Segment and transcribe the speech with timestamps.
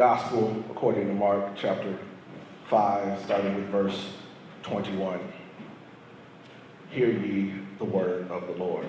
[0.00, 1.94] Gospel according to Mark chapter
[2.70, 4.14] 5, starting with verse
[4.62, 5.20] 21.
[6.88, 8.86] Hear ye the word of the Lord.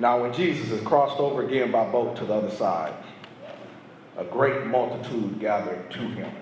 [0.00, 2.94] Now, when Jesus had crossed over again by boat to the other side,
[4.16, 6.32] a great multitude gathered to him,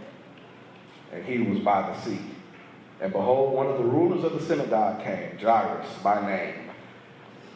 [1.12, 2.20] and he was by the sea.
[3.02, 6.70] And behold, one of the rulers of the synagogue came, Jairus by name.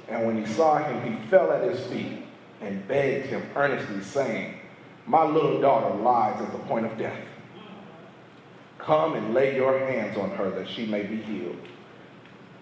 [0.06, 2.27] And when he saw him, he fell at his feet
[2.60, 4.54] and begged him earnestly, saying,
[5.06, 7.24] My little daughter lies at the point of death.
[8.78, 11.60] Come and lay your hands on her that she may be healed,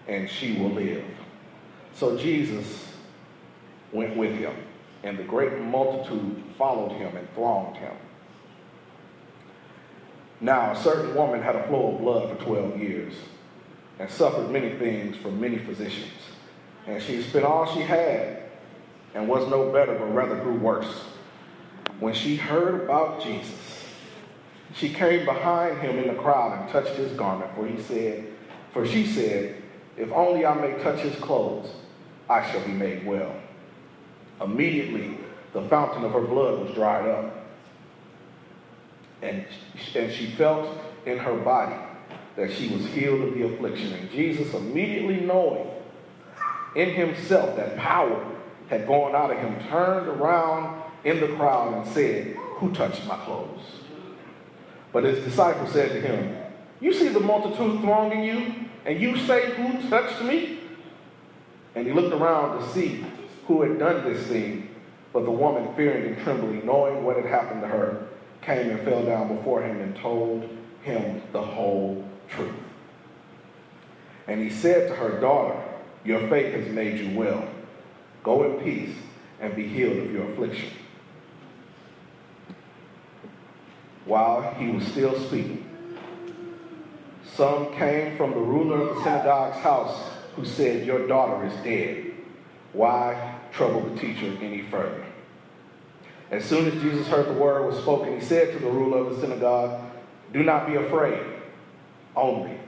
[0.08, 1.04] and she will live.
[1.94, 2.88] So Jesus
[3.92, 4.54] went with him,
[5.02, 7.94] and the great multitude followed him and thronged him.
[10.40, 13.14] Now, a certain woman had a flow of blood for 12 years
[13.98, 16.12] and suffered many things from many physicians.
[16.86, 18.42] And she spent all she had
[19.16, 21.04] and was no better, but rather grew worse.
[22.00, 23.82] When she heard about Jesus,
[24.74, 28.26] she came behind him in the crowd and touched his garment, for he said,
[28.74, 29.62] for she said,
[29.96, 31.70] If only I may touch his clothes,
[32.28, 33.34] I shall be made well.
[34.42, 35.16] Immediately,
[35.54, 37.34] the fountain of her blood was dried up.
[39.22, 39.46] And,
[39.94, 41.76] and she felt in her body
[42.36, 43.94] that she was healed of the affliction.
[43.94, 45.70] And Jesus, immediately knowing
[46.74, 48.35] in himself that power
[48.68, 53.16] had gone out of him, turned around in the crowd and said, Who touched my
[53.24, 53.60] clothes?
[54.92, 56.36] But his disciples said to him,
[56.80, 60.60] You see the multitude thronging you, and you say, Who touched me?
[61.74, 63.04] And he looked around to see
[63.46, 64.70] who had done this thing.
[65.12, 68.08] But the woman, fearing and trembling, knowing what had happened to her,
[68.42, 70.48] came and fell down before him and told
[70.82, 72.52] him the whole truth.
[74.26, 75.62] And he said to her, Daughter,
[76.04, 77.48] your faith has made you well.
[78.26, 78.96] Go in peace
[79.40, 80.70] and be healed of your affliction.
[84.04, 85.64] While he was still speaking,
[87.36, 92.14] some came from the ruler of the synagogue's house who said, Your daughter is dead.
[92.72, 95.04] Why trouble the teacher any further.
[96.32, 99.14] As soon as Jesus heard the word was spoken, he said to the ruler of
[99.14, 99.80] the synagogue,
[100.32, 101.24] Do not be afraid,
[102.16, 102.58] only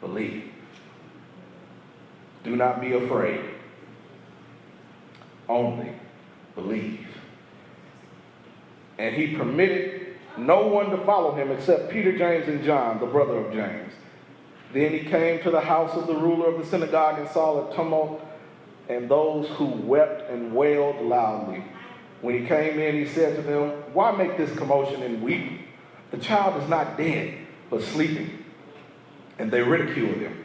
[0.00, 0.50] believe.
[2.44, 3.40] Do not be afraid,
[5.48, 5.92] only
[6.54, 7.06] believe.
[8.98, 13.36] And he permitted no one to follow him except Peter, James, and John, the brother
[13.38, 13.92] of James.
[14.72, 17.74] Then he came to the house of the ruler of the synagogue and saw a
[17.76, 18.20] tumult
[18.88, 21.64] and those who wept and wailed loudly.
[22.20, 25.60] When he came in, he said to them, Why make this commotion and weep?
[26.10, 27.34] The child is not dead,
[27.70, 28.44] but sleeping.
[29.38, 30.43] And they ridiculed him.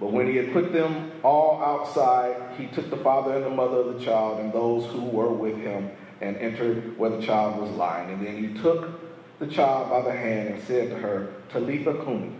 [0.00, 3.78] But when he had put them all outside, he took the father and the mother
[3.78, 7.70] of the child and those who were with him and entered where the child was
[7.70, 8.10] lying.
[8.10, 9.00] And then he took
[9.40, 12.32] the child by the hand and said to her, Talitha Kumi,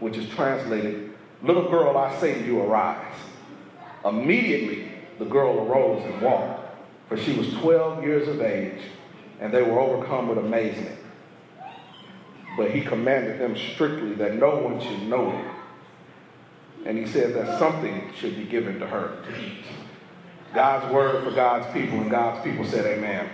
[0.00, 3.14] which is translated, Little girl, I say to you, arise.
[4.04, 6.60] Immediately the girl arose and walked,
[7.08, 8.82] for she was 12 years of age,
[9.40, 10.98] and they were overcome with amazement.
[12.56, 15.57] But he commanded them strictly that no one should know it.
[16.86, 19.64] And he said that something should be given to her to eat.
[20.54, 23.28] God's word for God's people, and God's people said, Amen.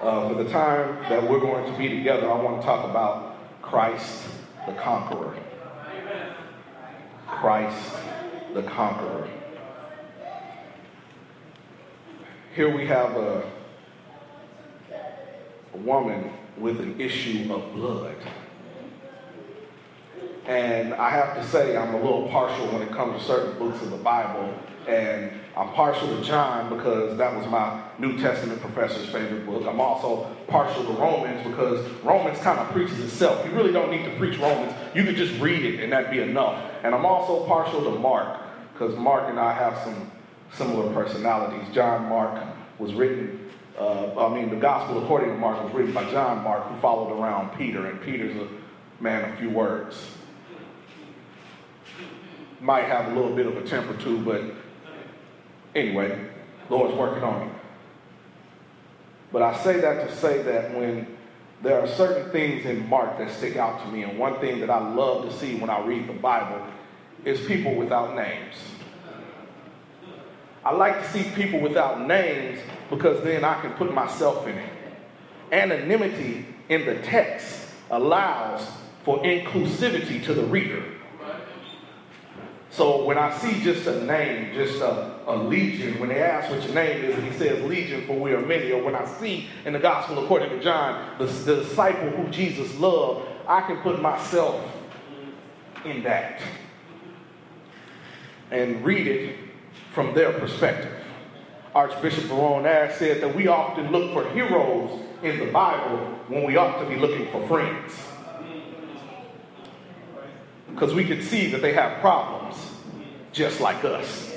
[0.00, 3.36] Uh, for the time that we're going to be together, I want to talk about
[3.62, 4.24] Christ
[4.66, 5.34] the conqueror.
[7.26, 7.96] Christ
[8.52, 9.28] the conqueror.
[12.54, 13.50] Here we have a,
[15.72, 18.16] a woman with an issue of blood.
[20.46, 23.80] And I have to say, I'm a little partial when it comes to certain books
[23.82, 24.52] of the Bible.
[24.86, 29.64] And I'm partial to John because that was my New Testament professor's favorite book.
[29.66, 33.46] I'm also partial to Romans because Romans kind of preaches itself.
[33.46, 34.74] You really don't need to preach Romans.
[34.94, 36.62] You could just read it and that'd be enough.
[36.82, 38.42] And I'm also partial to Mark
[38.74, 40.10] because Mark and I have some
[40.52, 41.72] similar personalities.
[41.74, 42.44] John Mark
[42.78, 43.48] was written,
[43.78, 47.18] uh, I mean, the gospel according to Mark was written by John Mark, who followed
[47.18, 48.48] around Peter, and Peter's a
[49.02, 49.96] man of few words.
[52.64, 54.42] Might have a little bit of a temper too, but
[55.74, 56.18] anyway,
[56.70, 57.52] Lord's working on me.
[59.30, 61.06] But I say that to say that when
[61.62, 64.70] there are certain things in Mark that stick out to me, and one thing that
[64.70, 66.64] I love to see when I read the Bible
[67.26, 68.54] is people without names.
[70.64, 74.72] I like to see people without names because then I can put myself in it.
[75.52, 78.66] Anonymity in the text allows
[79.04, 80.93] for inclusivity to the reader.
[82.74, 86.64] So when I see just a name, just a, a legion, when they ask what
[86.64, 89.48] your name is, and he says legion for we are many, or when I see
[89.64, 94.02] in the gospel according to John, the, the disciple who Jesus loved, I can put
[94.02, 94.60] myself
[95.84, 96.42] in that
[98.50, 99.36] and read it
[99.92, 100.92] from their perspective.
[101.76, 106.56] Archbishop Verone Ash said that we often look for heroes in the Bible when we
[106.56, 107.92] ought to be looking for friends.
[110.70, 112.56] Because we can see that they have problems
[113.34, 114.34] just like us.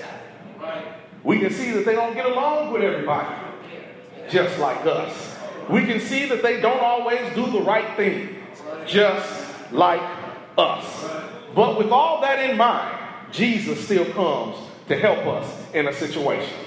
[1.24, 3.34] We can see that they don't get along with everybody
[4.30, 5.36] just like us.
[5.70, 8.36] We can see that they don't always do the right thing
[8.86, 10.02] just like
[10.58, 11.10] us.
[11.56, 12.98] But with all that in mind,
[13.32, 14.58] Jesus still comes
[14.88, 16.58] to help us in a situation.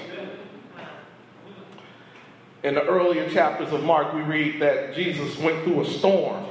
[2.63, 6.45] In the earlier chapters of Mark, we read that Jesus went through a storm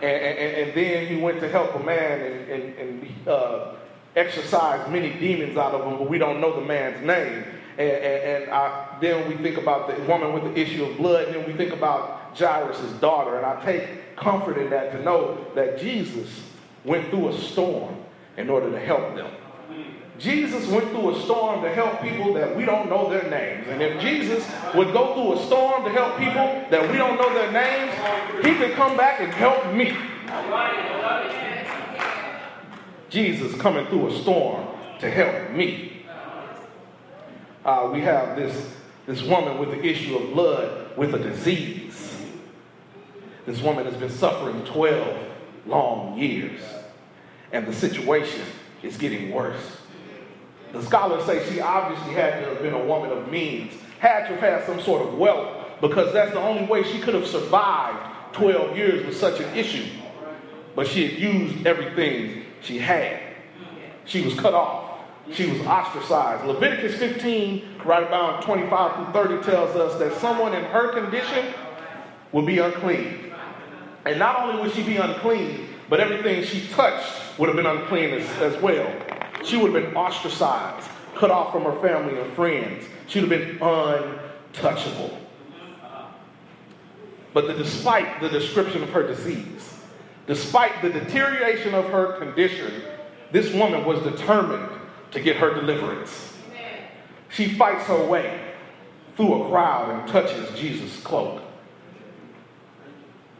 [0.00, 3.74] and, and, and, then he went to help a man and, and, uh,
[4.18, 7.44] exorcised many demons out of him, but we don't know the man's name.
[7.78, 11.36] And, and I, then we think about the woman with the issue of blood, and
[11.36, 13.36] then we think about Jairus' daughter.
[13.36, 16.42] And I take comfort in that to know that Jesus
[16.84, 17.96] went through a storm
[18.36, 19.30] in order to help them.
[20.18, 23.68] Jesus went through a storm to help people that we don't know their names.
[23.68, 24.44] And if Jesus
[24.74, 27.94] would go through a storm to help people that we don't know their names,
[28.44, 29.96] he could come back and help me.
[33.10, 34.66] Jesus coming through a storm
[35.00, 36.06] to help me.
[37.64, 38.74] Uh, we have this,
[39.06, 42.16] this woman with the issue of blood with a disease.
[43.46, 45.26] This woman has been suffering 12
[45.66, 46.60] long years,
[47.52, 48.42] and the situation
[48.82, 49.78] is getting worse.
[50.72, 54.36] The scholars say she obviously had to have been a woman of means, had to
[54.36, 58.34] have had some sort of wealth, because that's the only way she could have survived
[58.34, 59.86] 12 years with such an issue.
[60.76, 63.20] But she had used everything she had.
[64.04, 65.00] She was cut off.
[65.32, 66.46] She was ostracized.
[66.46, 71.52] Leviticus 15, right about 25 through 30, tells us that someone in her condition
[72.32, 73.32] will be unclean.
[74.06, 78.14] And not only would she be unclean, but everything she touched would have been unclean
[78.14, 78.90] as, as well.
[79.44, 82.84] She would have been ostracized, cut off from her family and friends.
[83.06, 85.18] She would have been untouchable.
[87.34, 89.77] But the, despite the description of her disease,
[90.28, 92.82] despite the deterioration of her condition,
[93.32, 94.68] this woman was determined
[95.10, 96.34] to get her deliverance.
[97.30, 98.52] She fights her way
[99.16, 101.42] through a crowd and touches Jesus' cloak.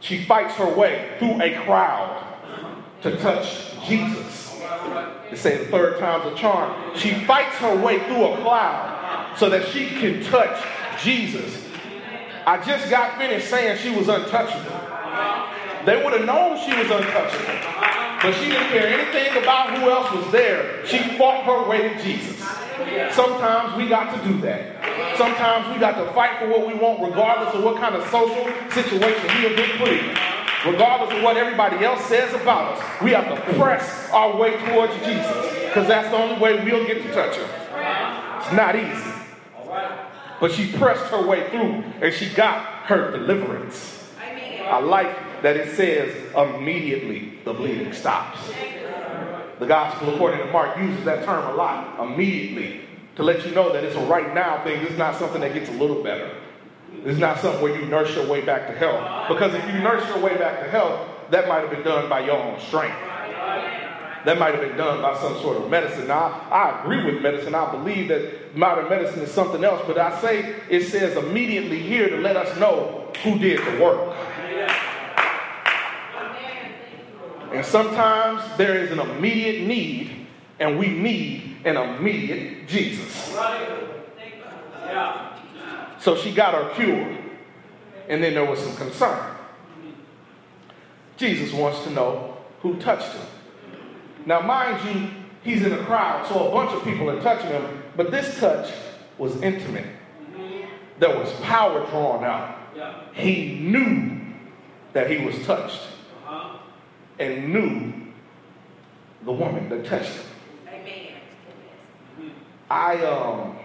[0.01, 2.25] She fights her way through a crowd
[3.03, 4.59] to touch Jesus.
[5.29, 6.95] They say the third time's a charm.
[6.95, 10.63] She fights her way through a cloud so that she can touch
[11.01, 11.65] Jesus.
[12.45, 14.88] I just got finished saying she was untouchable.
[15.85, 17.45] They would have known she was untouchable.
[18.21, 20.85] But she didn't care anything about who else was there.
[20.85, 22.37] She fought her way to Jesus.
[23.13, 25.17] Sometimes we got to do that.
[25.17, 28.45] Sometimes we got to fight for what we want, regardless of what kind of social
[28.71, 30.17] situation we have been put in
[30.65, 34.93] regardless of what everybody else says about us, we have to press our way towards
[35.05, 35.31] Jesus
[35.65, 37.47] because that's the only way we'll get to touch him.
[38.41, 39.13] It's not easy.
[40.39, 44.11] But she pressed her way through and she got her deliverance.
[44.19, 48.39] I like that it says immediately the bleeding stops.
[49.59, 52.81] The gospel, according to Mark, uses that term a lot immediately
[53.15, 54.81] to let you know that it's a right now thing.
[54.83, 56.31] It's not something that gets a little better.
[57.03, 59.27] It's not something where you nurse your way back to health.
[59.27, 62.21] Because if you nurse your way back to health, that might have been done by
[62.21, 62.97] your own strength.
[64.25, 66.07] That might have been done by some sort of medicine.
[66.07, 67.55] Now, I agree with medicine.
[67.55, 69.81] I believe that modern medicine is something else.
[69.87, 74.15] But I say it says immediately here to let us know who did the work.
[77.51, 80.27] And sometimes there is an immediate need,
[80.59, 83.33] and we need an immediate Jesus.
[84.85, 85.35] Yeah.
[85.99, 87.17] So she got her cure.
[88.07, 89.35] And then there was some concern.
[91.17, 93.27] Jesus wants to know who touched him.
[94.25, 95.09] Now, mind you,
[95.43, 98.71] he's in a crowd, so a bunch of people are touching him, but this touch
[99.17, 99.85] was intimate.
[100.99, 102.57] There was power drawn out.
[103.13, 104.19] He knew
[104.93, 105.81] that he was touched
[107.19, 107.93] and knew
[109.25, 110.25] the woman that touched him.
[112.69, 113.57] I um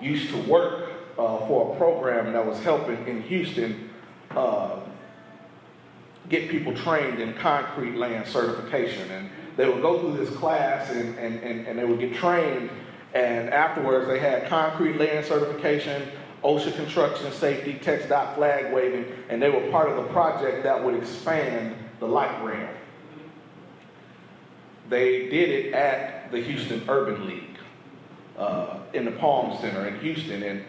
[0.00, 3.90] used to work uh, for a program that was helping in Houston
[4.30, 4.80] uh,
[6.28, 9.10] get people trained in concrete land certification.
[9.10, 12.70] And they would go through this class and, and, and, and they would get trained.
[13.12, 16.08] And afterwards, they had concrete land certification,
[16.42, 20.94] OSHA construction safety, TxDOT flag waving, and they were part of the project that would
[20.94, 22.68] expand the light rail.
[24.90, 27.58] they did it at the Houston Urban League
[28.36, 30.42] uh, in the Palm Center in Houston.
[30.42, 30.64] And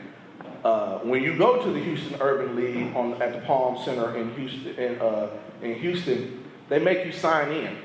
[0.64, 4.34] uh, when you go to the Houston Urban League on, at the Palm Center in
[4.36, 5.30] Houston, in, uh,
[5.62, 7.78] in Houston, they make you sign in.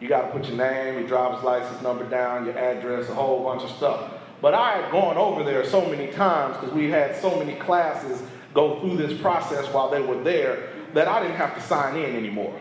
[0.00, 3.44] You got to put your name, your driver's license number down, your address, a whole
[3.44, 4.12] bunch of stuff.
[4.40, 8.22] But I had gone over there so many times because we had so many classes
[8.54, 12.16] go through this process while they were there that I didn't have to sign in
[12.16, 12.58] anymore.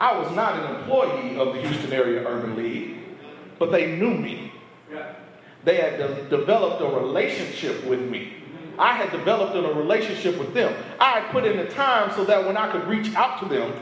[0.00, 2.96] I was not an employee of the Houston Area Urban League,
[3.58, 4.52] but they knew me.
[5.64, 8.34] They had de- developed a relationship with me.
[8.78, 10.74] I had developed a relationship with them.
[10.98, 13.72] I had put in the time so that when I could reach out to them,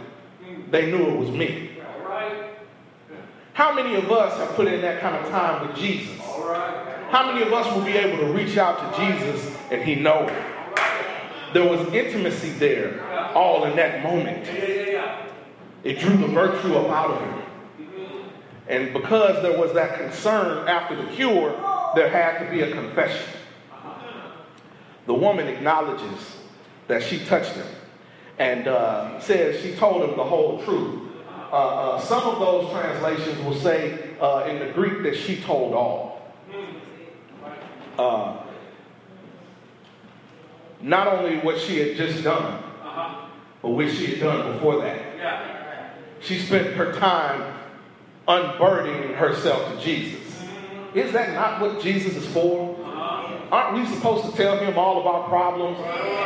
[0.71, 1.71] they knew it was me.
[3.55, 6.22] How many of us have put in that kind of time with Jesus?
[7.11, 10.27] How many of us will be able to reach out to Jesus and he know?
[11.53, 14.47] There was intimacy there, all in that moment.
[15.85, 17.43] It drew the virtue up out of him.
[18.69, 21.51] And because there was that concern after the cure,
[21.95, 23.27] there had to be a confession.
[25.07, 26.37] The woman acknowledges
[26.87, 27.67] that she touched him
[28.39, 31.01] and uh, says she told him the whole truth.
[31.53, 35.75] Uh, uh, some of those translations will say uh, in the Greek that she told
[35.75, 36.12] all.
[38.03, 38.43] Uh,
[40.81, 43.27] not only what she had just done, uh-huh.
[43.63, 45.13] but what she had done before that.
[46.21, 47.55] She spent her time
[48.29, 50.21] unburdening herself to Jesus.
[50.21, 50.99] Mm-hmm.
[50.99, 52.77] Is that not what Jesus is for?
[52.81, 53.39] Uh-huh.
[53.51, 55.79] Aren't we supposed to tell him all of our problems?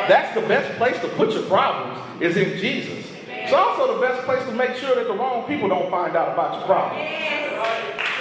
[0.09, 3.06] That's the best place to put your problems is in Jesus.
[3.47, 6.33] It's also the best place to make sure that the wrong people don't find out
[6.33, 7.09] about your problems.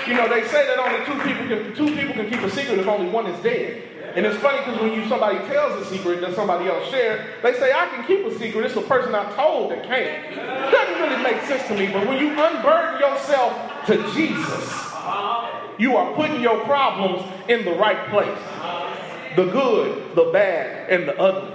[0.06, 2.78] You know, they say that only two people can two people can keep a secret
[2.78, 3.82] if only one is dead.
[4.16, 7.54] And it's funny because when you somebody tells a secret that somebody else shared, they
[7.54, 8.68] say, I can keep a secret.
[8.68, 10.32] It's the person I told that can't.
[10.32, 13.52] It doesn't really make sense to me, but when you unburden yourself
[13.88, 14.94] to Jesus,
[15.80, 18.38] you are putting your problems in the right place.
[19.36, 21.55] The good, the bad, and the ugly.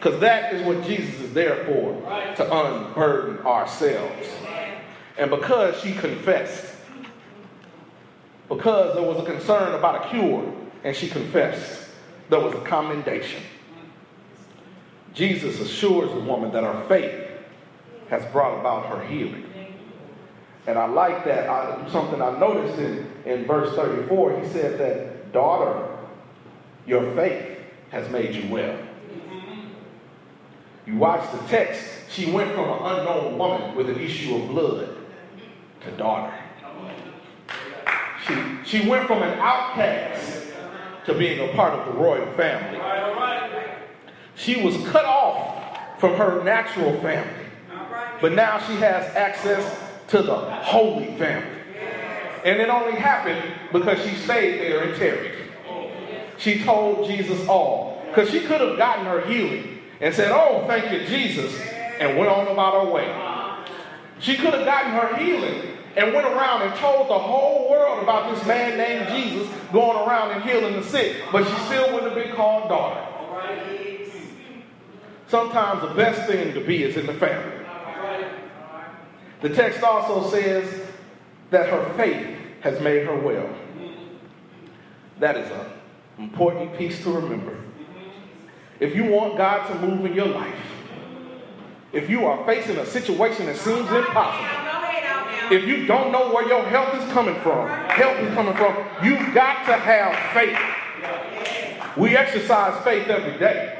[0.00, 1.92] Because that is what Jesus is there for,
[2.36, 4.26] to unburden ourselves.
[5.18, 6.74] And because she confessed,
[8.48, 10.54] because there was a concern about a cure,
[10.84, 11.90] and she confessed.
[12.30, 13.42] There was a commendation.
[15.12, 17.28] Jesus assures the woman that her faith
[18.08, 19.44] has brought about her healing.
[20.66, 21.50] And I like that.
[21.50, 25.86] I, something I noticed in, in verse 34, he said that, Daughter,
[26.86, 27.58] your faith
[27.90, 28.78] has made you well.
[30.90, 34.96] You watch the text, she went from an unknown woman with an issue of blood
[35.84, 36.34] to daughter.
[38.26, 40.48] She, she went from an outcast
[41.06, 42.80] to being a part of the royal family.
[44.34, 47.46] She was cut off from her natural family,
[48.20, 51.58] but now she has access to the holy family.
[52.44, 55.34] And it only happened because she stayed there and tarried.
[56.38, 58.02] She told Jesus all.
[58.08, 61.58] Because she could have gotten her healing and said, Oh, thank you, Jesus,
[61.98, 63.06] and went on about her way.
[64.18, 68.34] She could have gotten her healing and went around and told the whole world about
[68.34, 72.14] this man named Jesus going around and healing the sick, but she still wouldn't have
[72.14, 73.06] been called daughter.
[75.26, 77.56] Sometimes the best thing to be is in the family.
[79.42, 80.86] The text also says
[81.50, 83.48] that her faith has made her well.
[85.18, 85.66] That is an
[86.18, 87.56] important piece to remember.
[88.80, 90.54] If you want God to move in your life,
[91.92, 96.64] if you are facing a situation that seems impossible, if you don't know where your
[96.64, 101.96] help is coming from, help is coming from, you've got to have faith.
[101.96, 103.76] We exercise faith every day.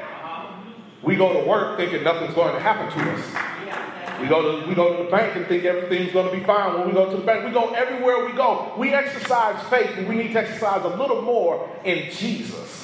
[1.01, 4.21] We go to work thinking nothing's going to happen to us.
[4.21, 6.77] We go to we go to the bank and think everything's going to be fine.
[6.77, 8.71] When we go to the bank, we go everywhere we go.
[8.77, 12.80] We exercise faith, and we need to exercise a little more in Jesus.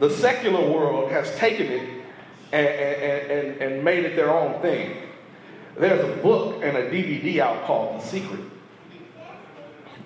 [0.00, 1.88] The secular world has taken it
[2.52, 4.96] and, and, and, made it their own thing.
[5.76, 8.40] There's a book and a DVD out called The Secret.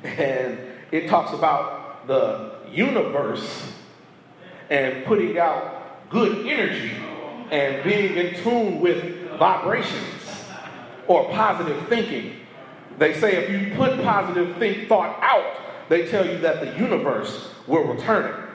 [0.02, 0.58] And
[0.90, 3.72] it talks about the universe
[4.68, 6.92] and putting out good energy
[7.52, 10.44] and being in tune with vibrations
[11.06, 12.40] or positive thinking.
[12.98, 17.50] They say if you put positive think thought out, they tell you that the universe
[17.68, 18.53] will return it.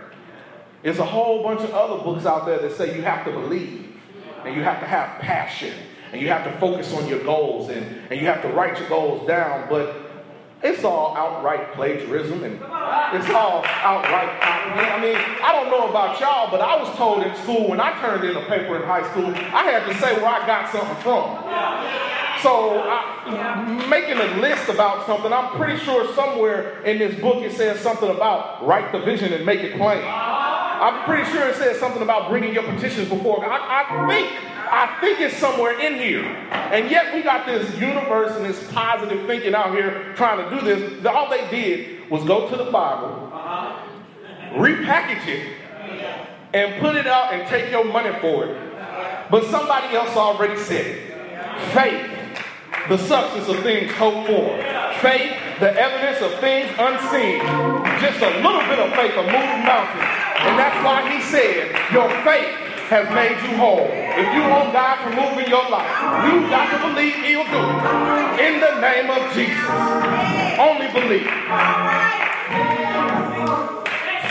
[0.82, 3.98] There's a whole bunch of other books out there that say you have to believe
[4.46, 5.74] and you have to have passion
[6.12, 8.88] and you have to focus on your goals and, and you have to write your
[8.88, 9.68] goals down.
[9.70, 10.10] But
[10.64, 14.30] it's all outright plagiarism and it's all outright.
[14.42, 18.00] I mean, I don't know about y'all, but I was told in school when I
[18.00, 20.96] turned in a paper in high school, I had to say where I got something
[21.04, 21.40] from.
[22.42, 27.52] So, I, making a list about something, I'm pretty sure somewhere in this book it
[27.52, 30.02] says something about write the vision and make it plain.
[30.80, 33.50] I'm pretty sure it says something about bringing your petitions before God.
[33.52, 36.24] I, I think I think it's somewhere in here.
[36.24, 40.66] And yet we got this universe and this positive thinking out here trying to do
[40.66, 41.06] this.
[41.06, 44.54] All they did was go to the Bible, uh-huh.
[44.54, 45.58] repackage it,
[46.54, 48.70] and put it out and take your money for it.
[49.32, 51.72] But somebody else already said it.
[51.74, 52.10] Faith,
[52.90, 54.58] the substance of things hoped for.
[55.02, 57.40] Faith, the evidence of things unseen.
[58.02, 60.19] Just a little bit of faith will move mountains.
[60.89, 62.50] Why he said, Your faith
[62.89, 63.86] has made you whole.
[63.93, 65.86] If you want God to move in your life,
[66.25, 68.41] you got to believe He'll do it.
[68.41, 69.69] In the name of Jesus.
[70.58, 71.29] Only believe.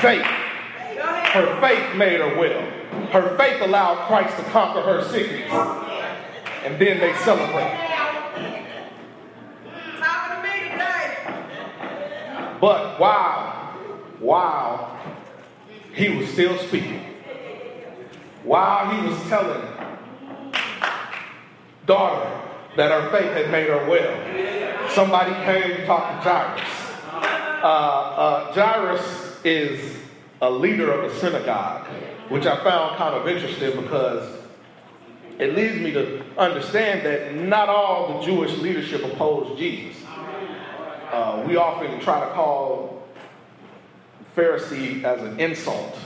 [0.03, 0.27] Faith.
[1.31, 2.61] Her faith made her well.
[3.13, 5.53] Her faith allowed Christ to conquer her sickness.
[6.65, 7.71] And then they celebrate.
[12.61, 13.79] But wow,
[14.19, 14.98] while
[15.99, 17.03] he was still speaking,
[18.45, 19.67] while he was telling
[21.87, 22.31] daughter
[22.77, 26.63] that her faith had made her well, somebody came to talk to Jairus.
[27.63, 29.97] Uh, uh, Jairus is
[30.41, 31.89] a leader of a synagogue,
[32.29, 34.39] which I found kind of interesting because
[35.41, 39.97] it leads me to understand that not all the Jewish leadership opposed Jesus.
[41.11, 42.98] Uh, we often try to call
[44.37, 45.99] Pharisee as an insult.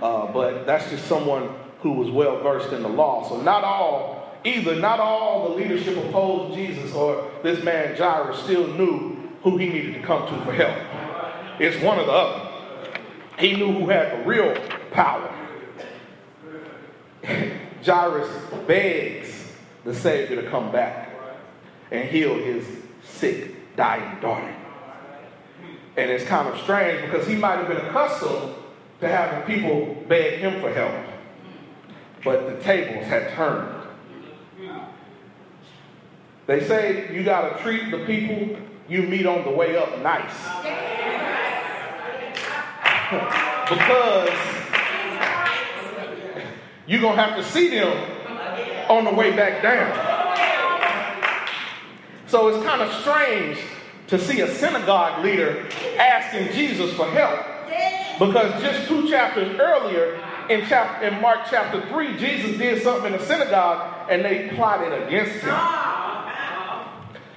[0.00, 3.28] Uh, but that's just someone who was well versed in the law.
[3.28, 8.66] So not all, either not all the leadership opposed Jesus or this man Jairus still
[8.68, 10.76] knew who he needed to come to for help.
[11.60, 12.48] It's one or the other.
[13.38, 14.54] He knew who had the real
[14.92, 15.32] power.
[17.84, 18.30] Jairus
[18.66, 19.52] begs
[19.84, 21.10] the Savior to come back
[21.90, 22.64] and heal his
[23.02, 24.54] sick, dying daughter.
[25.96, 28.54] And it's kind of strange because he might have been accustomed
[29.00, 30.94] to having people beg him for help.
[32.24, 33.78] But the tables had turned.
[36.46, 38.56] They say you got to treat the people
[38.88, 40.32] you meet on the way up nice.
[43.68, 44.30] because
[46.86, 47.96] you're going to have to see them
[48.88, 50.12] on the way back down.
[52.26, 53.58] So it's kind of strange
[54.12, 55.66] to see a synagogue leader
[55.98, 57.40] asking Jesus for help
[58.18, 63.18] because just two chapters earlier, in, chapter, in Mark chapter 3, Jesus did something in
[63.18, 65.58] the synagogue and they plotted against him.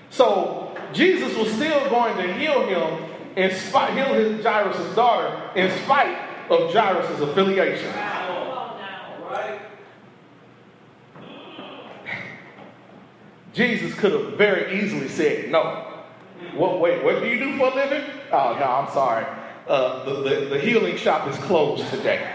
[0.09, 5.71] So Jesus was still going to heal him, in spite, heal his Jairus' daughter, in
[5.85, 6.17] spite
[6.49, 7.93] of Jairus' affiliation.
[13.53, 15.94] Jesus could have very easily said no.
[16.55, 18.03] What, wait, what do you do for a living?
[18.31, 19.25] Oh, no, I'm sorry
[19.67, 22.31] uh, the, the, the, healing shop is closed today.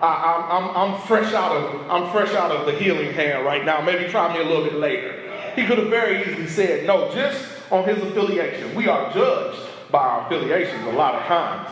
[0.00, 3.80] I, I'm, I'm, fresh out of I'm fresh out of the healing hand right now.
[3.80, 5.20] Maybe try me a little bit later.
[5.54, 8.74] He could have very easily said no, just on his affiliation.
[8.74, 11.68] We are judged by our affiliations a lot of times.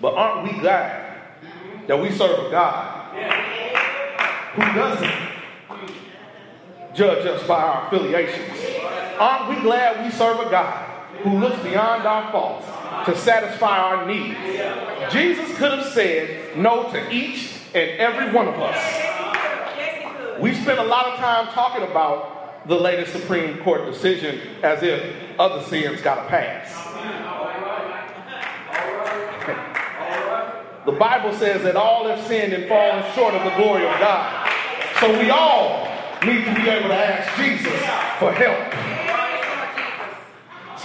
[0.00, 1.20] But aren't we glad
[1.86, 3.14] that we serve a God
[4.54, 5.12] who doesn't
[6.94, 8.65] judge us by our affiliations?
[9.18, 12.66] Aren't we glad we serve a God who looks beyond our faults
[13.06, 14.38] to satisfy our needs.
[15.12, 20.40] Jesus could have said no to each and every one of us.
[20.40, 25.14] We spent a lot of time talking about the latest Supreme Court decision as if
[25.38, 26.72] other sins got a pass.
[30.84, 34.50] The Bible says that all have sinned and fallen short of the glory of God.
[35.00, 35.88] So we all
[36.24, 37.72] need to be able to ask Jesus
[38.18, 38.85] for help.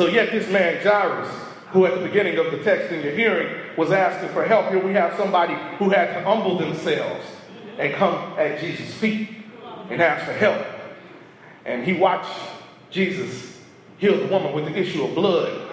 [0.01, 1.29] So yet this man Jairus
[1.73, 4.69] who at the beginning of the text in your hearing was asking for help.
[4.69, 7.23] Here we have somebody who had to humble themselves
[7.77, 9.29] and come at Jesus' feet
[9.91, 10.65] and ask for help.
[11.65, 12.35] And he watched
[12.89, 13.59] Jesus
[13.99, 15.69] heal the woman with the issue of blood.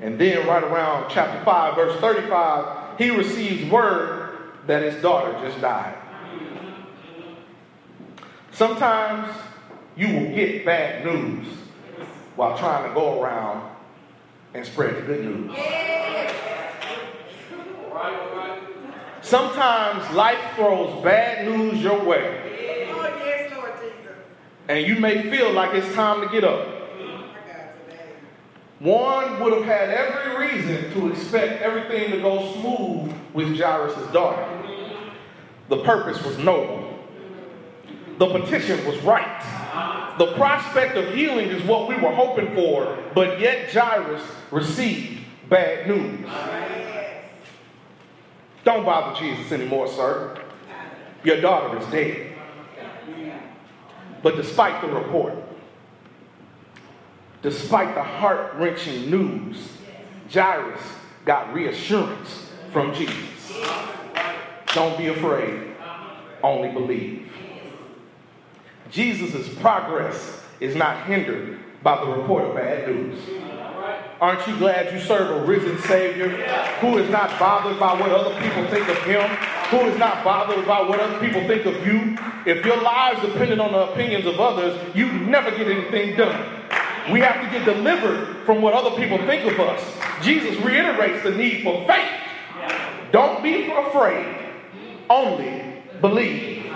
[0.00, 5.60] And then, right around chapter 5, verse 35, he receives word that his daughter just
[5.60, 5.98] died.
[8.52, 9.34] Sometimes
[9.96, 11.48] you will get bad news
[12.36, 13.70] while trying to go around
[14.54, 15.56] and spread the good news.
[19.22, 22.46] Sometimes life throws bad news your way.
[24.68, 26.66] And you may feel like it's time to get up.
[28.78, 34.46] one would have had every reason to expect everything to go smooth with Jairus' daughter.
[35.68, 36.98] The purpose was noble.
[38.18, 39.59] The petition was right.
[40.18, 45.86] The prospect of healing is what we were hoping for, but yet Jairus received bad
[45.88, 46.28] news.
[48.64, 50.42] Don't bother Jesus anymore, sir.
[51.24, 52.32] Your daughter is dead.
[54.22, 55.34] But despite the report,
[57.42, 59.56] despite the heart wrenching news,
[60.32, 60.82] Jairus
[61.24, 63.58] got reassurance from Jesus.
[64.74, 65.74] Don't be afraid,
[66.42, 67.30] only believe.
[68.90, 73.18] Jesus' progress is not hindered by the report of bad news.
[74.20, 76.28] Aren't you glad you serve a risen Savior
[76.80, 79.26] who is not bothered by what other people think of him,
[79.70, 82.18] who is not bothered about what other people think of you?
[82.44, 86.60] If your lives depended on the opinions of others, you never get anything done.
[87.10, 89.82] We have to get delivered from what other people think of us.
[90.22, 92.10] Jesus reiterates the need for faith.
[93.12, 94.36] Don't be afraid,
[95.08, 96.70] only believe.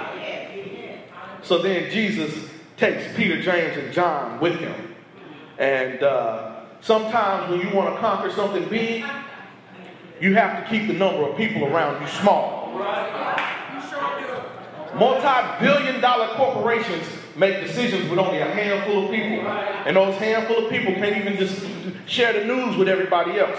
[1.45, 4.95] So then Jesus takes Peter, James, and John with him.
[5.59, 9.05] And uh, sometimes when you want to conquer something big,
[10.21, 12.73] you have to keep the number of people around you small.
[14.95, 19.47] Multi billion dollar corporations make decisions with only a handful of people.
[19.47, 21.63] And those handful of people can't even just
[22.07, 23.59] share the news with everybody else.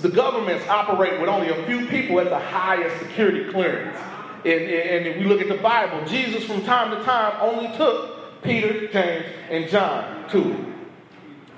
[0.00, 3.96] The governments operate with only a few people at the highest security clearance.
[4.44, 8.42] And, and if we look at the Bible, Jesus from time to time only took
[8.42, 10.72] Peter, James, and John to.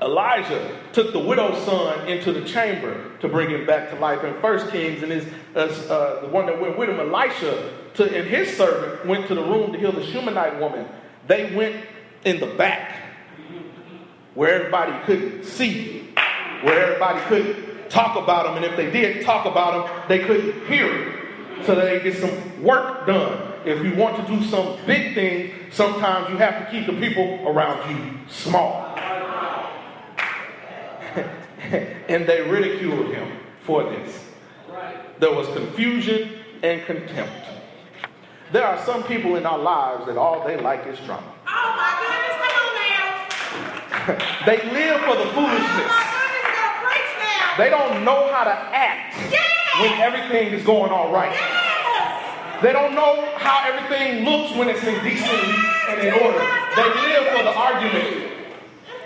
[0.00, 4.32] Elijah took the widow's son into the chamber to bring him back to life in
[4.40, 8.28] First Kings, and his uh, uh, the one that went with him, Elisha, to, and
[8.28, 10.86] his servant went to the room to heal the Shunammite woman.
[11.26, 11.84] They went
[12.24, 12.94] in the back,
[14.34, 16.14] where everybody couldn't see,
[16.62, 20.66] where everybody couldn't talk about them, and if they did talk about them, they couldn't
[20.66, 21.17] hear it,
[21.64, 23.52] so that they get some work done.
[23.64, 27.46] If you want to do some big things, sometimes you have to keep the people
[27.46, 28.96] around you small.
[32.08, 34.24] and they ridiculed him for this.
[35.18, 37.46] There was confusion and contempt.
[38.52, 41.34] There are some people in our lives that all they like is drama.
[41.46, 42.74] Oh my goodness, come on
[44.08, 44.46] now.
[44.46, 45.92] they live for the foolishness.
[45.92, 47.56] Oh my goodness, preach now.
[47.58, 48.98] They don't know how to act
[49.30, 49.47] Yes.
[49.80, 51.32] When everything is going all right.
[52.62, 55.54] They don't know how everything looks when it's in decency
[55.88, 56.38] and in order.
[56.74, 58.32] They live for the argument.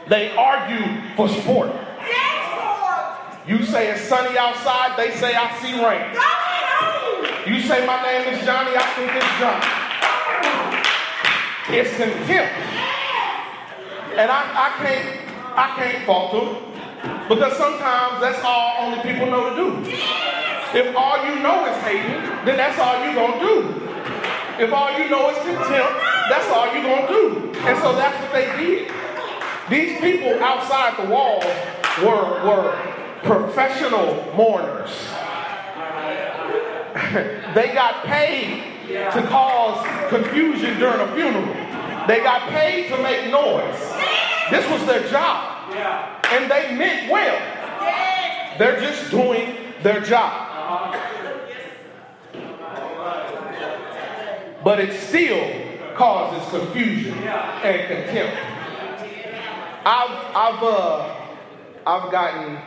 [0.09, 1.71] They argue for sport.
[3.47, 6.15] You say it's sunny outside, they say I see rain.
[6.15, 7.53] Go ahead on.
[7.53, 9.83] You say my name is Johnny, I think it's Johnny.
[11.79, 12.55] It's contempt.
[14.17, 15.23] And I, I can't
[15.55, 20.32] I can't fault them because sometimes that's all only people know to do.
[20.75, 23.83] If all you know is hating, then that's all you're gonna do.
[24.59, 27.53] If all you know is contempt, that's all you're gonna do.
[27.61, 28.91] And so that's what they did.
[29.69, 31.45] These people outside the walls
[32.03, 32.75] were, were
[33.23, 34.91] professional mourners.
[37.55, 41.55] they got paid to cause confusion during a funeral.
[42.07, 43.79] They got paid to make noise.
[44.51, 45.71] This was their job.
[46.31, 47.39] And they meant well.
[48.59, 50.42] They're just doing their job.
[54.65, 58.37] But it still causes confusion and contempt.
[59.85, 61.15] I've, I've, uh,
[61.87, 62.59] I've gotten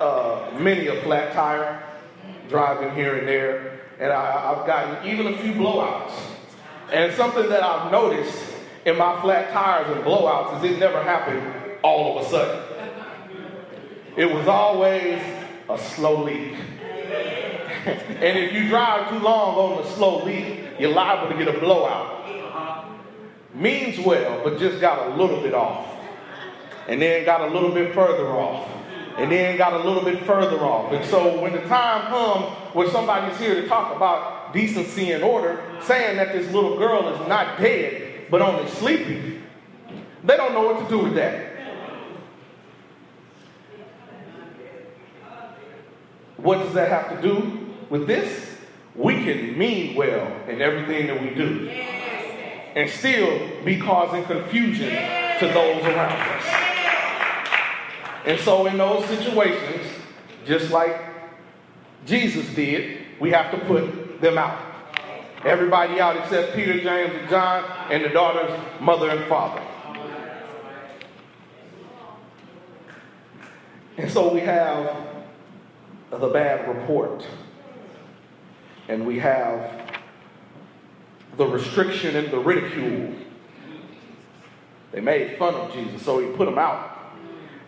[0.00, 1.82] uh, many a flat tire
[2.48, 6.12] driving here and there, and I, I've gotten even a few blowouts.
[6.92, 8.54] And something that I've noticed
[8.84, 11.42] in my flat tires and blowouts is it never happened
[11.82, 12.62] all of a sudden.
[14.16, 15.20] It was always
[15.68, 16.54] a slow leak.
[17.86, 21.56] and if you drive too long on a slow leak, you're liable to get a
[21.60, 22.24] blowout.
[22.24, 22.84] Uh-huh.
[23.54, 25.86] Means well, but just got a little bit off.
[26.88, 28.68] And then got a little bit further off.
[29.18, 30.92] And then got a little bit further off.
[30.92, 35.62] And so when the time comes where somebody's here to talk about decency and order,
[35.82, 39.44] saying that this little girl is not dead, but only sleeping,
[40.24, 41.52] they don't know what to do with that.
[46.36, 48.56] What does that have to do with this?
[48.94, 55.46] We can mean well in everything that we do and still be causing confusion to
[55.48, 56.44] those around us.
[58.26, 59.86] And so, in those situations,
[60.44, 61.00] just like
[62.06, 64.60] Jesus did, we have to put them out.
[65.44, 69.62] Everybody out except Peter, James, and John, and the daughter's mother and father.
[73.98, 74.94] And so we have
[76.10, 77.26] the bad report,
[78.88, 79.92] and we have
[81.36, 83.14] the restriction and the ridicule.
[84.92, 86.92] They made fun of Jesus, so he put him out.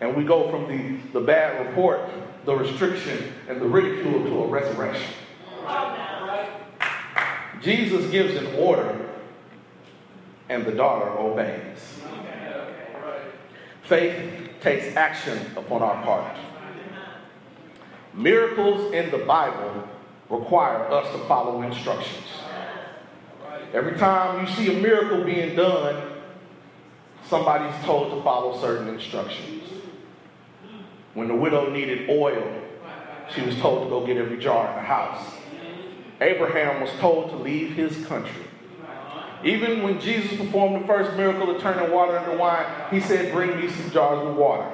[0.01, 1.99] And we go from the, the bad report,
[2.45, 5.13] the restriction, and the ridicule to a resurrection.
[7.61, 9.09] Jesus gives an order,
[10.47, 11.99] and the daughter obeys.
[13.83, 16.37] Faith takes action upon our part.
[18.13, 19.87] Miracles in the Bible
[20.29, 22.25] require us to follow instructions.
[23.73, 26.13] Every time you see a miracle being done,
[27.27, 29.63] somebody's told to follow certain instructions.
[31.13, 32.61] When the widow needed oil,
[33.33, 35.33] she was told to go get every jar in the house.
[36.21, 38.43] Abraham was told to leave his country.
[39.43, 43.57] Even when Jesus performed the first miracle of turning water into wine, he said, Bring
[43.57, 44.69] me some jars of water.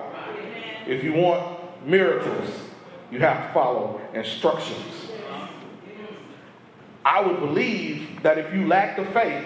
[0.87, 2.49] If you want miracles,
[3.11, 5.04] you have to follow instructions.
[7.05, 9.45] I would believe that if you lack the faith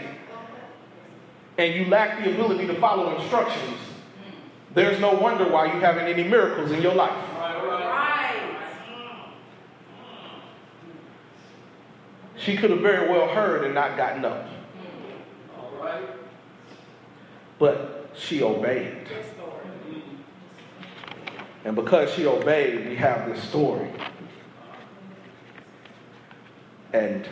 [1.58, 3.78] and you lack the ability to follow instructions,
[4.74, 7.26] there's no wonder why you haven't any miracles in your life.
[12.38, 14.48] She could have very well heard and not gotten up.
[17.60, 19.10] But she obeyed.
[21.66, 23.90] And because she obeyed, we have this story.
[26.94, 27.28] And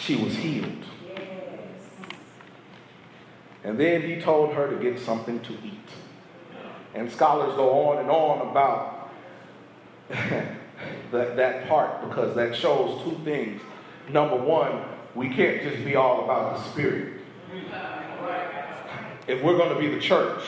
[0.00, 0.84] she was healed.
[3.62, 5.74] And then he told her to get something to eat.
[6.94, 9.10] And scholars go on and on about
[10.08, 13.60] that, that part because that shows two things.
[14.08, 14.82] Number one,
[15.14, 17.20] we can't just be all about the spirit.
[19.26, 20.42] If we're going to be the church,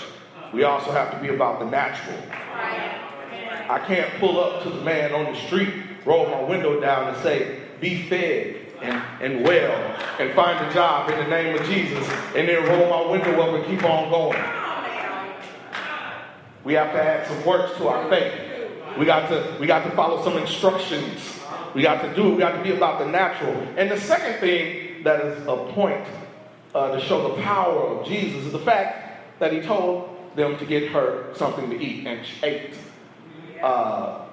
[0.53, 2.19] we also have to be about the natural.
[2.33, 5.73] I can't pull up to the man on the street,
[6.05, 9.73] roll my window down, and say, Be fed and, and well,
[10.18, 13.55] and find a job in the name of Jesus, and then roll my window up
[13.55, 14.42] and keep on going.
[16.64, 18.33] We have to add some works to our faith.
[18.99, 21.40] We got to, we got to follow some instructions.
[21.75, 22.31] We got to do it.
[22.33, 23.55] We got to be about the natural.
[23.77, 26.07] And the second thing that is a point
[26.75, 30.66] uh, to show the power of Jesus is the fact that he told them to
[30.66, 32.75] get her something to eat, and she ate.
[33.62, 34.25] Uh,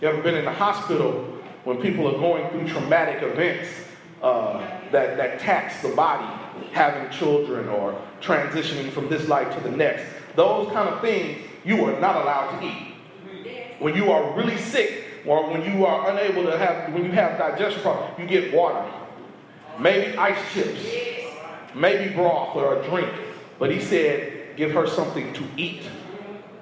[0.00, 1.31] you ever been in the hospital
[1.64, 3.68] when people are going through traumatic events
[4.22, 4.58] uh,
[4.90, 6.26] that, that tax the body,
[6.72, 10.04] having children or transitioning from this life to the next?
[10.36, 12.88] Those kind of things you are not allowed to eat.
[13.78, 17.38] When you are really sick or when you are unable to have, when you have
[17.38, 18.90] digestion problems, you get water,
[19.78, 20.84] maybe ice chips,
[21.74, 23.12] maybe broth or a drink.
[23.58, 25.82] But he said, give her something to eat.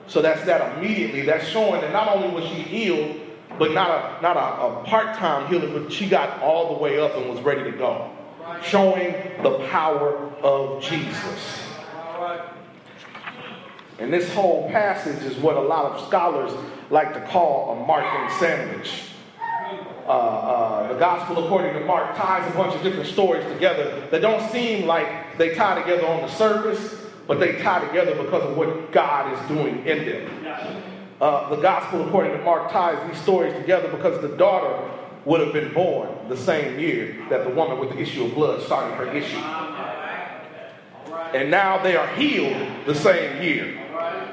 [0.06, 1.22] So that's that immediately.
[1.22, 3.16] That's showing that not only was she healed,
[3.60, 7.14] but not a not a, a part-time healing, but she got all the way up
[7.14, 8.10] and was ready to go.
[8.62, 11.60] Showing the power of Jesus.
[13.98, 16.52] And this whole passage is what a lot of scholars
[16.88, 19.02] like to call a Markan sandwich.
[20.06, 24.22] Uh, uh, the gospel according to Mark ties a bunch of different stories together that
[24.22, 28.56] don't seem like they tie together on the surface, but they tie together because of
[28.56, 30.89] what God is doing in them.
[31.20, 34.90] Uh, the gospel according to Mark ties these stories together because the daughter
[35.26, 38.62] would have been born the same year that the woman with the issue of blood
[38.62, 39.36] started her issue.
[41.34, 43.76] And now they are healed the same year.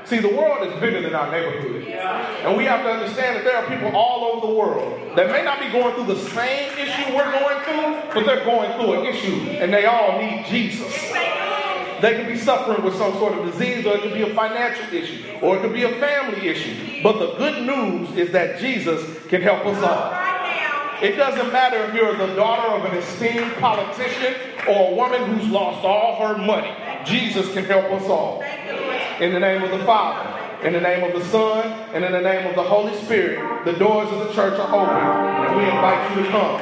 [0.06, 1.84] See, the world is bigger than our neighborhood.
[1.86, 5.44] And we have to understand that there are people all over the world that may
[5.44, 9.06] not be going through the same issue we're going through, but they're going through an
[9.06, 11.12] issue and they all need Jesus.
[12.02, 14.94] They could be suffering with some sort of disease, or it could be a financial
[14.94, 17.02] issue, or it could be a family issue.
[17.02, 20.14] But the good news is that Jesus can help us all.
[21.02, 24.36] It doesn't matter if you're the daughter of an esteemed politician
[24.68, 26.72] or a woman who's lost all her money.
[27.06, 28.42] Jesus can help us all.
[29.22, 32.22] In the name of the Father, in the name of the Son, and in the
[32.22, 36.18] name of the Holy Spirit, the doors of the church are open, and we invite
[36.18, 36.60] you to come.